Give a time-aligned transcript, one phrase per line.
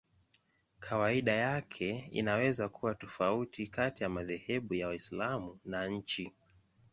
[0.79, 6.31] Kawaida yake inaweza kuwa tofauti kati ya madhehebu ya Waislamu na nchi.